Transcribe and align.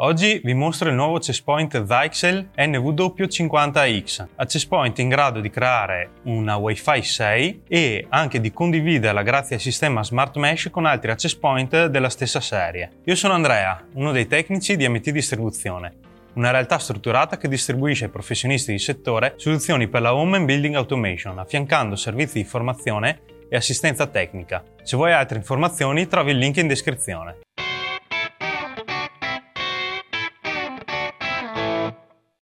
Oggi 0.00 0.42
vi 0.44 0.52
mostro 0.52 0.90
il 0.90 0.94
nuovo 0.94 1.16
access 1.16 1.40
point 1.40 1.82
Zyxel 1.82 2.50
NW50X, 2.54 4.26
access 4.36 4.66
point 4.66 4.98
in 4.98 5.08
grado 5.08 5.40
di 5.40 5.48
creare 5.48 6.10
una 6.24 6.56
Wi-Fi 6.56 7.00
6 7.02 7.62
e 7.66 8.04
anche 8.10 8.42
di 8.42 8.52
condividerla 8.52 9.22
grazie 9.22 9.54
al 9.54 9.62
sistema 9.62 10.04
Smart 10.04 10.36
Mesh 10.36 10.68
con 10.70 10.84
altri 10.84 11.12
access 11.12 11.34
point 11.36 11.86
della 11.86 12.10
stessa 12.10 12.40
serie. 12.40 12.98
Io 13.04 13.14
sono 13.14 13.32
Andrea, 13.32 13.86
uno 13.94 14.12
dei 14.12 14.26
tecnici 14.26 14.76
di 14.76 14.86
MT 14.86 15.12
Distribuzione, 15.12 15.94
una 16.34 16.50
realtà 16.50 16.76
strutturata 16.76 17.38
che 17.38 17.48
distribuisce 17.48 18.04
ai 18.04 18.10
professionisti 18.10 18.72
di 18.72 18.78
settore 18.78 19.32
soluzioni 19.36 19.88
per 19.88 20.02
la 20.02 20.14
home 20.14 20.36
and 20.36 20.44
building 20.44 20.74
automation, 20.74 21.38
affiancando 21.38 21.96
servizi 21.96 22.36
di 22.36 22.44
formazione 22.44 23.20
e 23.48 23.56
assistenza 23.56 24.06
tecnica. 24.06 24.62
Se 24.82 24.94
vuoi 24.94 25.14
altre 25.14 25.38
informazioni 25.38 26.06
trovi 26.06 26.32
il 26.32 26.36
link 26.36 26.58
in 26.58 26.66
descrizione. 26.66 27.44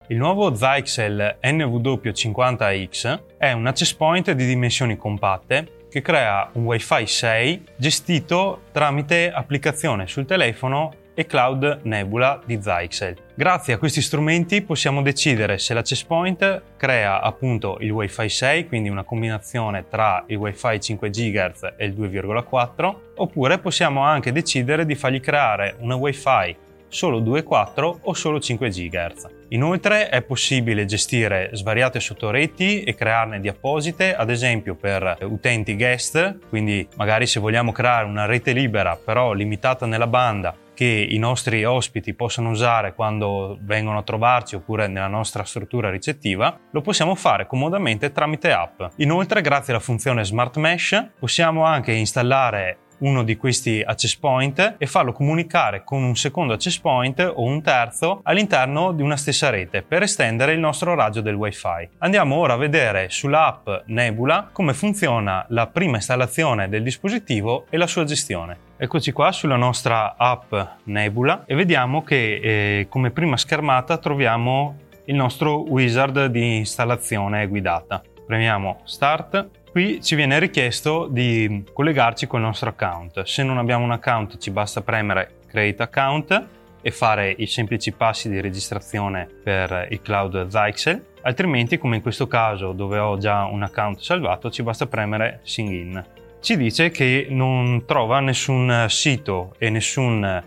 Il 0.09 0.19
nuovo 0.19 0.55
Zyxel 0.55 1.39
NW50X 1.43 3.21
è 3.39 3.53
un 3.53 3.67
access 3.67 3.95
point 3.95 4.33
di 4.33 4.45
dimensioni 4.45 4.99
compatte 4.99 5.87
che 5.89 6.03
crea 6.03 6.51
un 6.53 6.65
Wi-Fi 6.65 7.07
6 7.07 7.65
gestito 7.77 8.65
tramite 8.71 9.33
applicazione 9.33 10.07
sul 10.07 10.27
telefono 10.27 10.93
e 11.15 11.25
Cloud 11.25 11.81
Nebula 11.85 12.39
di 12.45 12.61
Zyxel. 12.61 13.17
Grazie 13.35 13.73
a 13.73 13.79
questi 13.79 14.03
strumenti 14.03 14.61
possiamo 14.61 15.01
decidere 15.01 15.57
se 15.57 15.73
l'access 15.73 16.03
point 16.03 16.63
crea 16.77 17.23
appunto 17.23 17.79
il 17.81 17.91
Wi-Fi 17.91 18.29
6, 18.29 18.69
quindi 18.69 18.91
una 18.91 19.05
combinazione 19.05 19.89
tra 19.89 20.23
il 20.27 20.37
Wi-Fi 20.37 20.81
5 20.81 21.09
GHz 21.09 21.75
e 21.79 21.87
il 21.87 21.95
2,4, 21.95 22.95
oppure 23.15 23.59
possiamo 23.59 24.03
anche 24.03 24.33
decidere 24.33 24.85
di 24.85 24.97
fargli 24.97 25.21
creare 25.21 25.77
una 25.79 25.95
Wi-Fi 25.95 26.57
solo 26.89 27.21
2.4 27.21 27.99
o 28.03 28.13
solo 28.13 28.39
5 28.39 28.69
GHz. 28.69 29.29
Inoltre 29.49 30.09
è 30.09 30.23
possibile 30.23 30.85
gestire 30.85 31.51
svariate 31.53 32.01
sottoreti 32.01 32.83
e 32.83 32.95
crearne 32.95 33.41
di 33.41 33.49
apposite, 33.49 34.15
ad 34.15 34.31
esempio 34.31 34.75
per 34.75 35.19
utenti 35.23 35.77
guest, 35.77 36.39
quindi 36.49 36.87
magari 36.97 37.27
se 37.27 37.41
vogliamo 37.41 37.73
creare 37.73 38.07
una 38.07 38.27
rete 38.27 38.53
libera 38.53 38.97
però 38.97 39.33
limitata 39.33 39.87
nella 39.87 40.07
banda 40.07 40.57
che 40.75 41.07
i 41.09 41.19
nostri 41.19 41.65
ospiti 41.65 42.15
possono 42.15 42.51
usare 42.51 42.95
quando 42.95 43.57
vengono 43.61 43.99
a 43.99 44.03
trovarci 44.03 44.57
oppure 44.57 44.89
nella 44.89 45.07
nostra 45.07 45.45
struttura 45.45 45.89
ricettiva, 45.89 46.59
lo 46.71 46.81
possiamo 46.81 47.15
fare 47.15 47.47
comodamente 47.47 48.13
tramite 48.13 48.53
app. 48.53 48.83
Inoltre, 48.97 49.41
grazie 49.41 49.73
alla 49.73 49.83
funzione 49.83 50.25
Smart 50.25 50.57
Mesh, 50.57 51.11
possiamo 51.19 51.65
anche 51.65 51.93
installare 51.93 52.79
uno 52.99 53.23
di 53.23 53.37
questi 53.37 53.83
access 53.85 54.17
point 54.17 54.77
e 54.79 54.87
farlo 54.87 55.13
comunicare 55.13 55.83
con 55.85 56.03
un 56.03 56.17
secondo 56.17 56.53
access 56.53 56.79
point 56.79 57.21
o 57.21 57.43
un 57.43 57.63
terzo 57.63 58.21
all'interno 58.23 58.93
di 58.93 59.03
una 59.03 59.17
stessa 59.17 59.51
rete 59.51 59.83
per 59.83 60.03
estendere 60.03 60.53
il 60.53 60.61
nostro 60.61 60.95
raggio 60.95 61.21
del 61.21 61.35
wifi. 61.35 61.89
Andiamo 61.99 62.37
ora 62.37 62.55
a 62.55 62.57
vedere 62.57 63.09
sull'app 63.11 63.69
Nebula 63.87 64.49
come 64.53 64.75
funziona 64.75 65.45
la 65.49 65.67
prima 65.67 65.97
installazione 65.97 66.69
del 66.69 66.83
dispositivo 66.83 67.67
e 67.71 67.77
la 67.77 67.87
sua 67.87 68.05
gestione. 68.05 68.73
Eccoci 68.77 69.13
qua 69.13 69.33
sulla 69.33 69.57
nostra 69.57 70.17
app 70.17 70.53
Nebula 70.85 71.45
e 71.47 71.55
vediamo 71.55 72.03
che 72.03 72.41
eh, 72.43 72.87
come 72.89 73.11
prima 73.11 73.37
schermata 73.37 73.99
troviamo 73.99 74.77
il 75.07 75.15
nostro 75.15 75.61
wizard 75.61 76.27
di 76.27 76.57
installazione 76.57 77.47
guidata. 77.47 78.03
Premiamo 78.27 78.81
Start 78.85 79.64
Qui 79.75 80.01
ci 80.01 80.15
viene 80.15 80.39
richiesto 80.39 81.09
di 81.11 81.65
collegarci 81.73 82.29
col 82.29 82.43
nostro 82.43 82.69
account. 82.69 83.25
Se 83.25 83.43
non 83.43 83.59
abbiamo 83.59 83.83
un 83.83 83.91
account 83.91 84.39
ci 84.39 84.53
basta 84.53 84.83
premere 84.83 85.39
Create 85.49 85.83
Account 85.83 86.47
e 86.81 86.91
fare 86.93 87.35
i 87.39 87.49
semplici 87.49 87.91
passi 87.91 88.29
di 88.29 88.41
registrazione 88.41 89.27
per 89.43 89.89
il 89.91 90.01
cloud 90.01 90.47
Zyxel, 90.47 91.05
altrimenti 91.23 91.77
come 91.79 91.97
in 91.97 92.03
questo 92.03 92.29
caso 92.29 92.71
dove 92.71 93.01
ho 93.01 93.19
già 93.19 93.47
un 93.47 93.65
account 93.65 93.99
salvato 93.99 94.49
ci 94.49 94.63
basta 94.63 94.87
premere 94.87 95.41
Sign 95.43 95.73
In. 95.73 96.05
Ci 96.41 96.57
dice 96.57 96.91
che 96.91 97.27
non 97.31 97.83
trova 97.85 98.21
nessun 98.21 98.87
sito 98.89 99.57
e 99.59 99.71
nessun 99.71 100.43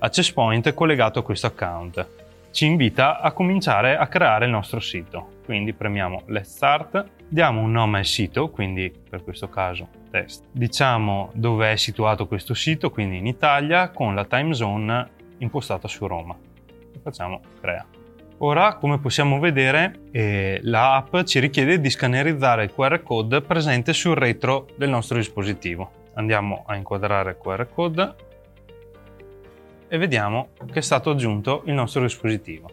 access 0.00 0.30
point 0.32 0.74
collegato 0.74 1.20
a 1.20 1.22
questo 1.22 1.46
account. 1.46 2.06
Ci 2.50 2.66
invita 2.66 3.20
a 3.20 3.32
cominciare 3.32 3.96
a 3.96 4.06
creare 4.06 4.44
il 4.44 4.50
nostro 4.50 4.80
sito. 4.80 5.36
Quindi 5.46 5.72
premiamo 5.72 6.24
Let's 6.26 6.50
Start 6.50 7.14
Diamo 7.28 7.60
un 7.60 7.72
nome 7.72 7.98
al 7.98 8.04
sito, 8.04 8.50
quindi 8.50 8.92
per 9.08 9.24
questo 9.24 9.48
caso 9.48 9.88
test. 10.10 10.44
Diciamo 10.52 11.30
dove 11.34 11.72
è 11.72 11.76
situato 11.76 12.28
questo 12.28 12.54
sito, 12.54 12.90
quindi 12.90 13.16
in 13.16 13.26
Italia, 13.26 13.90
con 13.90 14.14
la 14.14 14.24
time 14.24 14.54
zone 14.54 15.10
impostata 15.38 15.88
su 15.88 16.06
Roma. 16.06 16.36
Facciamo 17.02 17.40
crea. 17.60 17.84
Ora, 18.38 18.74
come 18.76 18.98
possiamo 18.98 19.40
vedere, 19.40 20.02
eh, 20.12 20.60
l'app 20.62 21.22
ci 21.22 21.40
richiede 21.40 21.80
di 21.80 21.90
scannerizzare 21.90 22.64
il 22.64 22.72
QR 22.72 23.02
code 23.02 23.40
presente 23.40 23.92
sul 23.92 24.14
retro 24.14 24.68
del 24.76 24.90
nostro 24.90 25.16
dispositivo. 25.16 26.04
Andiamo 26.14 26.62
a 26.66 26.76
inquadrare 26.76 27.30
il 27.30 27.38
QR 27.38 27.66
code 27.74 28.14
e 29.88 29.98
vediamo 29.98 30.50
che 30.70 30.78
è 30.78 30.82
stato 30.82 31.10
aggiunto 31.10 31.62
il 31.66 31.72
nostro 31.74 32.02
dispositivo. 32.02 32.70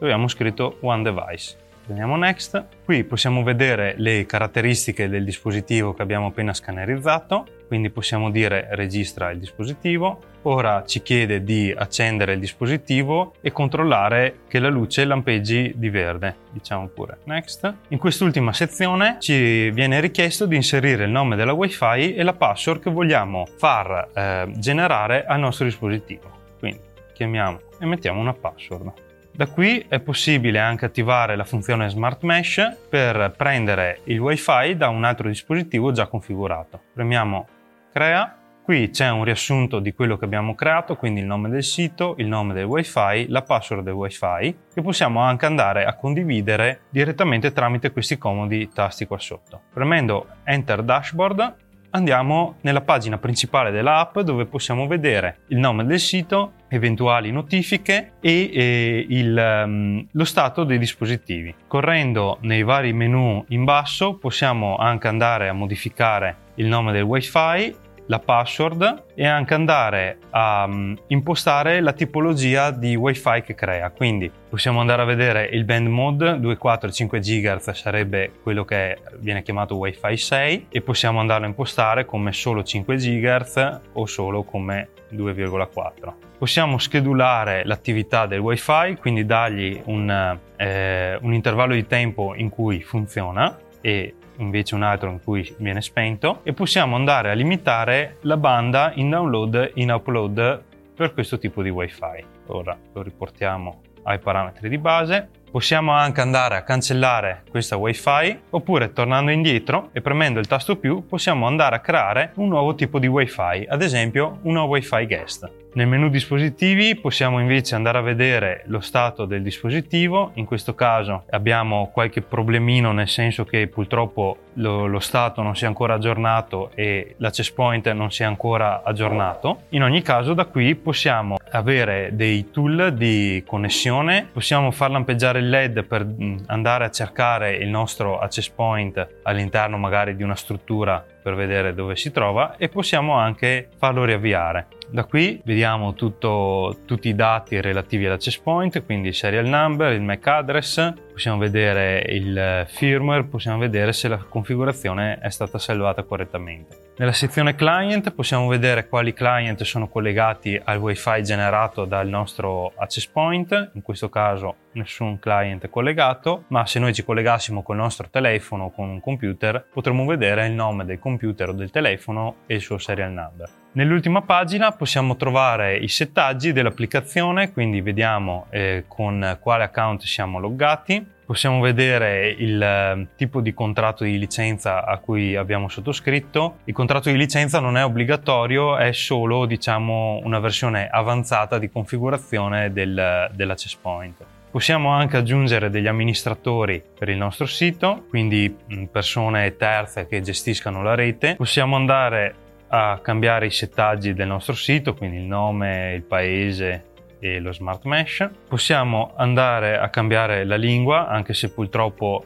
Abbiamo 0.00 0.28
scritto 0.28 0.76
One 0.80 1.02
Device. 1.02 1.63
Prendiamo 1.84 2.16
Next. 2.16 2.64
Qui 2.82 3.04
possiamo 3.04 3.42
vedere 3.42 3.94
le 3.98 4.24
caratteristiche 4.24 5.06
del 5.06 5.22
dispositivo 5.22 5.92
che 5.92 6.00
abbiamo 6.00 6.28
appena 6.28 6.54
scannerizzato, 6.54 7.46
quindi 7.68 7.90
possiamo 7.90 8.30
dire 8.30 8.68
registra 8.70 9.30
il 9.30 9.38
dispositivo. 9.38 10.32
Ora 10.46 10.84
ci 10.86 11.02
chiede 11.02 11.44
di 11.44 11.74
accendere 11.76 12.32
il 12.32 12.40
dispositivo 12.40 13.34
e 13.42 13.52
controllare 13.52 14.40
che 14.48 14.60
la 14.60 14.70
luce 14.70 15.04
lampeggi 15.04 15.74
di 15.76 15.90
verde. 15.90 16.36
Diciamo 16.52 16.86
pure 16.86 17.18
Next. 17.24 17.74
In 17.88 17.98
quest'ultima 17.98 18.54
sezione 18.54 19.18
ci 19.20 19.70
viene 19.70 20.00
richiesto 20.00 20.46
di 20.46 20.56
inserire 20.56 21.04
il 21.04 21.10
nome 21.10 21.36
della 21.36 21.52
WiFi 21.52 22.14
e 22.14 22.22
la 22.22 22.32
password 22.32 22.80
che 22.80 22.90
vogliamo 22.90 23.46
far 23.58 24.08
eh, 24.14 24.52
generare 24.56 25.26
al 25.26 25.38
nostro 25.38 25.66
dispositivo. 25.66 26.30
Quindi 26.58 26.80
chiamiamo 27.12 27.60
e 27.78 27.84
mettiamo 27.84 28.20
una 28.20 28.32
password. 28.32 29.12
Da 29.36 29.48
qui 29.48 29.84
è 29.88 29.98
possibile 29.98 30.60
anche 30.60 30.84
attivare 30.84 31.34
la 31.34 31.42
funzione 31.42 31.88
Smart 31.88 32.22
Mesh 32.22 32.76
per 32.88 33.34
prendere 33.36 34.02
il 34.04 34.20
WiFi 34.20 34.76
da 34.76 34.90
un 34.90 35.02
altro 35.02 35.26
dispositivo 35.26 35.90
già 35.90 36.06
configurato. 36.06 36.80
Premiamo 36.94 37.48
Crea. 37.92 38.38
Qui 38.62 38.90
c'è 38.90 39.10
un 39.10 39.24
riassunto 39.24 39.80
di 39.80 39.92
quello 39.92 40.16
che 40.16 40.24
abbiamo 40.24 40.54
creato, 40.54 40.94
quindi 40.94 41.18
il 41.18 41.26
nome 41.26 41.48
del 41.48 41.64
sito, 41.64 42.14
il 42.18 42.28
nome 42.28 42.54
del 42.54 42.64
WiFi, 42.64 43.26
la 43.28 43.42
password 43.42 43.82
del 43.82 43.94
WiFi, 43.94 44.56
che 44.72 44.82
possiamo 44.82 45.18
anche 45.18 45.46
andare 45.46 45.84
a 45.84 45.96
condividere 45.96 46.82
direttamente 46.88 47.52
tramite 47.52 47.90
questi 47.90 48.16
comodi 48.16 48.68
tasti 48.72 49.04
qua 49.04 49.18
sotto. 49.18 49.62
Premendo 49.72 50.28
Enter 50.44 50.84
Dashboard 50.84 51.56
andiamo 51.90 52.56
nella 52.62 52.80
pagina 52.80 53.18
principale 53.18 53.70
dell'app 53.70 54.18
dove 54.20 54.46
possiamo 54.46 54.86
vedere 54.86 55.38
il 55.48 55.58
nome 55.58 55.84
del 55.84 56.00
sito, 56.00 56.52
eventuali 56.76 57.30
notifiche 57.30 58.12
e, 58.20 58.50
e 58.52 59.06
il, 59.08 59.62
um, 59.66 60.06
lo 60.10 60.24
stato 60.24 60.64
dei 60.64 60.78
dispositivi. 60.78 61.54
Correndo 61.66 62.38
nei 62.42 62.62
vari 62.62 62.92
menu 62.92 63.44
in 63.48 63.64
basso 63.64 64.16
possiamo 64.16 64.76
anche 64.76 65.08
andare 65.08 65.48
a 65.48 65.52
modificare 65.52 66.36
il 66.56 66.66
nome 66.66 66.92
del 66.92 67.02
wifi 67.02 67.74
la 68.06 68.18
password 68.18 69.04
e 69.14 69.26
anche 69.26 69.54
andare 69.54 70.18
a 70.30 70.64
um, 70.64 70.96
impostare 71.08 71.80
la 71.80 71.92
tipologia 71.92 72.70
di 72.70 72.96
wifi 72.96 73.42
che 73.42 73.54
crea. 73.54 73.90
Quindi 73.90 74.30
possiamo 74.48 74.80
andare 74.80 75.02
a 75.02 75.04
vedere 75.04 75.48
il 75.52 75.64
band 75.64 75.86
mode 75.86 76.38
245 76.38 77.18
GHz 77.20 77.70
sarebbe 77.70 78.32
quello 78.42 78.64
che 78.64 78.98
viene 79.18 79.42
chiamato 79.42 79.76
wifi 79.76 80.16
6 80.16 80.66
e 80.68 80.80
possiamo 80.80 81.20
andarlo 81.20 81.46
a 81.46 81.48
impostare 81.48 82.04
come 82.04 82.32
solo 82.32 82.62
5 82.62 82.96
GHz 82.96 83.80
o 83.94 84.06
solo 84.06 84.42
come 84.44 84.88
2,4 85.12 86.12
possiamo 86.38 86.78
schedulare 86.78 87.64
l'attività 87.64 88.26
del 88.26 88.40
wifi 88.40 88.96
quindi 89.00 89.24
dargli 89.24 89.80
un, 89.86 90.38
eh, 90.56 91.18
un 91.20 91.32
intervallo 91.32 91.74
di 91.74 91.86
tempo 91.86 92.34
in 92.34 92.48
cui 92.48 92.82
funziona 92.82 93.56
e 93.84 94.14
invece 94.38 94.74
un 94.74 94.82
altro 94.82 95.10
in 95.10 95.22
cui 95.22 95.54
viene 95.58 95.82
spento 95.82 96.40
e 96.42 96.54
possiamo 96.54 96.96
andare 96.96 97.30
a 97.30 97.34
limitare 97.34 98.16
la 98.22 98.38
banda 98.38 98.92
in 98.94 99.10
download 99.10 99.72
in 99.74 99.92
upload 99.92 100.62
per 100.96 101.12
questo 101.12 101.36
tipo 101.38 101.62
di 101.62 101.68
wifi. 101.68 102.24
Ora 102.46 102.74
lo 102.94 103.02
riportiamo 103.02 103.82
ai 104.04 104.18
parametri 104.18 104.70
di 104.70 104.78
base. 104.78 105.28
Possiamo 105.54 105.92
anche 105.92 106.20
andare 106.20 106.56
a 106.56 106.64
cancellare 106.64 107.44
questa 107.48 107.76
wifi 107.76 108.40
oppure 108.50 108.92
tornando 108.92 109.30
indietro 109.30 109.90
e 109.92 110.00
premendo 110.00 110.40
il 110.40 110.48
tasto 110.48 110.74
più 110.74 111.06
possiamo 111.06 111.46
andare 111.46 111.76
a 111.76 111.78
creare 111.78 112.32
un 112.38 112.48
nuovo 112.48 112.74
tipo 112.74 112.98
di 112.98 113.06
wifi, 113.06 113.64
ad 113.68 113.80
esempio 113.80 114.38
una 114.42 114.64
wifi 114.64 115.06
guest. 115.06 115.48
Nel 115.74 115.86
menu 115.88 116.08
dispositivi 116.08 116.96
possiamo 116.96 117.40
invece 117.40 117.74
andare 117.74 117.98
a 117.98 118.00
vedere 118.00 118.62
lo 118.66 118.80
stato 118.80 119.24
del 119.26 119.42
dispositivo, 119.42 120.30
in 120.34 120.44
questo 120.44 120.74
caso 120.74 121.24
abbiamo 121.30 121.90
qualche 121.92 122.20
problemino 122.20 122.92
nel 122.92 123.08
senso 123.08 123.44
che 123.44 123.66
purtroppo 123.66 124.36
lo, 124.54 124.86
lo 124.86 125.00
stato 125.00 125.42
non 125.42 125.56
si 125.56 125.64
è 125.64 125.66
ancora 125.66 125.94
aggiornato 125.94 126.70
e 126.74 127.14
l'access 127.18 127.50
point 127.50 127.88
non 127.90 128.12
si 128.12 128.22
è 128.22 128.24
ancora 128.24 128.82
aggiornato. 128.84 129.62
In 129.70 129.82
ogni 129.82 130.02
caso 130.02 130.32
da 130.32 130.44
qui 130.44 130.76
possiamo 130.76 131.36
avere 131.54 132.10
dei 132.12 132.50
tool 132.50 132.94
di 132.94 133.42
connessione, 133.46 134.28
possiamo 134.32 134.70
far 134.70 134.90
lampeggiare 134.90 135.38
il 135.38 135.48
LED 135.48 135.84
per 135.84 136.04
mm, 136.04 136.36
andare 136.46 136.84
a 136.84 136.90
cercare 136.90 137.56
il 137.56 137.68
nostro 137.68 138.18
access 138.18 138.48
point 138.48 139.08
all'interno 139.22 139.76
magari 139.78 140.16
di 140.16 140.22
una 140.22 140.34
struttura 140.34 141.04
per 141.24 141.36
vedere 141.36 141.72
dove 141.72 141.96
si 141.96 142.10
trova 142.10 142.56
e 142.58 142.68
possiamo 142.68 143.14
anche 143.14 143.70
farlo 143.78 144.04
riavviare. 144.04 144.66
Da 144.90 145.04
qui 145.04 145.40
vediamo 145.42 145.94
tutto, 145.94 146.80
tutti 146.84 147.08
i 147.08 147.14
dati 147.14 147.58
relativi 147.62 148.04
all'access 148.04 148.36
point, 148.36 148.84
quindi 148.84 149.08
il 149.08 149.14
serial 149.14 149.46
number, 149.46 149.92
il 149.92 150.02
MAC 150.02 150.26
address, 150.26 150.92
possiamo 151.10 151.38
vedere 151.38 152.04
il 152.10 152.66
firmware, 152.68 153.24
possiamo 153.24 153.56
vedere 153.56 153.94
se 153.94 154.08
la 154.08 154.18
configurazione 154.18 155.18
è 155.18 155.30
stata 155.30 155.58
salvata 155.58 156.02
correttamente. 156.02 156.82
Nella 156.96 157.12
sezione 157.12 157.56
client 157.56 158.12
possiamo 158.12 158.46
vedere 158.46 158.86
quali 158.86 159.14
client 159.14 159.64
sono 159.64 159.88
collegati 159.88 160.60
al 160.62 160.78
wifi 160.78 161.24
generato 161.24 161.86
dal 161.86 162.06
nostro 162.06 162.72
access 162.76 163.06
point, 163.06 163.70
in 163.74 163.82
questo 163.82 164.08
caso 164.08 164.56
nessun 164.74 165.18
client 165.18 165.64
è 165.64 165.70
collegato, 165.70 166.44
ma 166.48 166.66
se 166.66 166.78
noi 166.78 166.94
ci 166.94 167.04
collegassimo 167.04 167.62
col 167.62 167.76
nostro 167.76 168.08
telefono 168.10 168.64
o 168.64 168.70
con 168.70 168.88
un 168.88 169.00
computer 169.00 169.66
potremmo 169.72 170.04
vedere 170.04 170.46
il 170.46 170.52
nome 170.52 170.84
del 170.84 171.00
computer 171.00 171.13
o 171.22 171.52
del 171.52 171.70
telefono 171.70 172.36
e 172.46 172.56
il 172.56 172.60
suo 172.60 172.78
serial 172.78 173.12
number. 173.12 173.48
Nell'ultima 173.72 174.22
pagina 174.22 174.70
possiamo 174.72 175.16
trovare 175.16 175.76
i 175.76 175.88
settaggi 175.88 176.52
dell'applicazione, 176.52 177.52
quindi 177.52 177.80
vediamo 177.80 178.46
eh, 178.50 178.84
con 178.86 179.36
quale 179.40 179.64
account 179.64 180.02
siamo 180.02 180.38
loggati, 180.38 181.12
Possiamo 181.24 181.60
vedere 181.60 182.28
il 182.28 182.60
eh, 182.60 183.06
tipo 183.16 183.40
di 183.40 183.54
contratto 183.54 184.04
di 184.04 184.18
licenza 184.18 184.84
a 184.84 184.98
cui 184.98 185.34
abbiamo 185.34 185.70
sottoscritto. 185.70 186.58
Il 186.64 186.74
contratto 186.74 187.08
di 187.08 187.16
licenza 187.16 187.60
non 187.60 187.78
è 187.78 187.84
obbligatorio, 187.84 188.76
è 188.76 188.92
solo 188.92 189.46
diciamo, 189.46 190.20
una 190.22 190.38
versione 190.38 190.86
avanzata 190.86 191.58
di 191.58 191.70
configurazione 191.70 192.72
del, 192.72 193.30
dell'access 193.32 193.74
point. 193.76 194.16
Possiamo 194.54 194.90
anche 194.90 195.16
aggiungere 195.16 195.68
degli 195.68 195.88
amministratori 195.88 196.80
per 196.96 197.08
il 197.08 197.16
nostro 197.16 197.44
sito, 197.44 198.04
quindi 198.08 198.56
persone 198.88 199.56
terze 199.56 200.06
che 200.06 200.20
gestiscano 200.20 200.80
la 200.80 200.94
rete. 200.94 201.34
Possiamo 201.34 201.74
andare 201.74 202.34
a 202.68 203.00
cambiare 203.02 203.46
i 203.46 203.50
settaggi 203.50 204.14
del 204.14 204.28
nostro 204.28 204.54
sito, 204.54 204.94
quindi 204.94 205.16
il 205.16 205.24
nome, 205.24 205.94
il 205.94 206.04
paese, 206.04 206.84
e 207.18 207.40
lo 207.40 207.52
Smart 207.52 207.82
Mesh. 207.86 208.30
Possiamo 208.46 209.14
andare 209.16 209.76
a 209.76 209.88
cambiare 209.88 210.44
la 210.44 210.54
lingua, 210.54 211.08
anche 211.08 211.34
se 211.34 211.50
purtroppo 211.50 212.24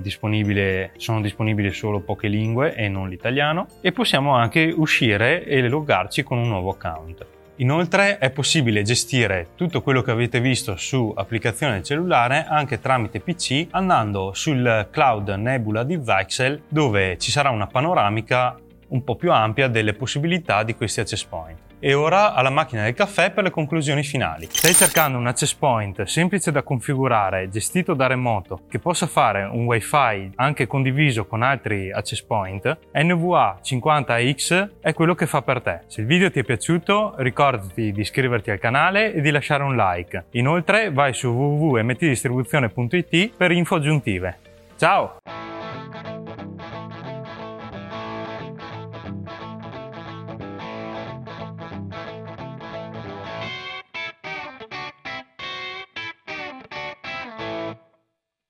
disponibile, 0.00 0.92
sono 0.96 1.20
disponibili 1.20 1.70
solo 1.70 2.00
poche 2.00 2.28
lingue 2.28 2.74
e 2.74 2.88
non 2.88 3.10
l'italiano. 3.10 3.66
E 3.82 3.92
possiamo 3.92 4.34
anche 4.34 4.72
uscire 4.74 5.44
e 5.44 5.60
loggarci 5.68 6.22
con 6.22 6.38
un 6.38 6.48
nuovo 6.48 6.70
account. 6.70 7.26
Inoltre 7.62 8.18
è 8.18 8.30
possibile 8.30 8.82
gestire 8.82 9.50
tutto 9.54 9.82
quello 9.82 10.02
che 10.02 10.10
avete 10.10 10.40
visto 10.40 10.74
su 10.76 11.12
applicazione 11.14 11.80
cellulare 11.84 12.44
anche 12.44 12.80
tramite 12.80 13.20
PC 13.20 13.68
andando 13.70 14.32
sul 14.34 14.88
cloud 14.90 15.28
Nebula 15.28 15.84
di 15.84 16.00
Zyxel 16.04 16.64
dove 16.66 17.16
ci 17.18 17.30
sarà 17.30 17.50
una 17.50 17.68
panoramica 17.68 18.58
un 18.88 19.04
po' 19.04 19.14
più 19.14 19.30
ampia 19.30 19.68
delle 19.68 19.92
possibilità 19.92 20.64
di 20.64 20.74
questi 20.74 20.98
access 20.98 21.22
point. 21.22 21.71
E 21.84 21.94
ora 21.94 22.32
alla 22.32 22.48
macchina 22.48 22.84
del 22.84 22.94
caffè 22.94 23.32
per 23.32 23.42
le 23.42 23.50
conclusioni 23.50 24.04
finali. 24.04 24.46
Stai 24.48 24.72
cercando 24.72 25.18
un 25.18 25.26
access 25.26 25.52
point 25.52 26.02
semplice 26.02 26.52
da 26.52 26.62
configurare, 26.62 27.48
gestito 27.48 27.94
da 27.94 28.06
remoto, 28.06 28.60
che 28.70 28.78
possa 28.78 29.08
fare 29.08 29.42
un 29.42 29.64
wifi 29.64 30.30
anche 30.36 30.68
condiviso 30.68 31.26
con 31.26 31.42
altri 31.42 31.90
access 31.90 32.22
point? 32.22 32.78
NVA 32.92 33.58
50X 33.60 34.68
è 34.80 34.94
quello 34.94 35.16
che 35.16 35.26
fa 35.26 35.42
per 35.42 35.60
te. 35.60 35.80
Se 35.88 36.02
il 36.02 36.06
video 36.06 36.30
ti 36.30 36.38
è 36.38 36.44
piaciuto 36.44 37.14
ricordati 37.16 37.90
di 37.90 38.00
iscriverti 38.00 38.52
al 38.52 38.60
canale 38.60 39.12
e 39.12 39.20
di 39.20 39.32
lasciare 39.32 39.64
un 39.64 39.74
like. 39.74 40.26
Inoltre 40.30 40.92
vai 40.92 41.12
su 41.12 41.30
www.mtdistribuzione.it 41.30 43.32
per 43.36 43.50
info 43.50 43.74
aggiuntive. 43.74 44.38
Ciao! 44.76 45.16